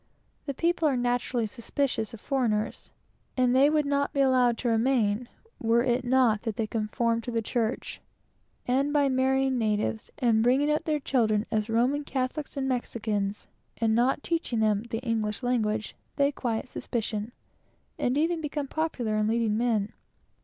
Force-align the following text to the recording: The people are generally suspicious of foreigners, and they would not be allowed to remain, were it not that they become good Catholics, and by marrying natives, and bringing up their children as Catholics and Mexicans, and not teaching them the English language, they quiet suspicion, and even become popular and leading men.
The 0.47 0.55
people 0.55 0.87
are 0.89 0.97
generally 0.97 1.45
suspicious 1.45 2.11
of 2.11 2.19
foreigners, 2.19 2.89
and 3.37 3.55
they 3.55 3.69
would 3.69 3.85
not 3.85 4.11
be 4.13 4.21
allowed 4.21 4.57
to 4.57 4.67
remain, 4.67 5.29
were 5.59 5.83
it 5.83 6.03
not 6.03 6.41
that 6.41 6.55
they 6.55 6.63
become 6.65 6.89
good 7.21 7.43
Catholics, 7.43 7.99
and 8.67 8.91
by 8.91 9.09
marrying 9.09 9.59
natives, 9.59 10.09
and 10.17 10.41
bringing 10.41 10.71
up 10.71 10.85
their 10.85 10.99
children 10.99 11.45
as 11.51 11.67
Catholics 12.07 12.57
and 12.57 12.67
Mexicans, 12.67 13.45
and 13.77 13.93
not 13.93 14.23
teaching 14.23 14.59
them 14.59 14.85
the 14.89 15.01
English 15.03 15.43
language, 15.43 15.95
they 16.15 16.31
quiet 16.31 16.67
suspicion, 16.67 17.31
and 17.99 18.17
even 18.17 18.41
become 18.41 18.65
popular 18.67 19.17
and 19.17 19.29
leading 19.29 19.55
men. 19.55 19.93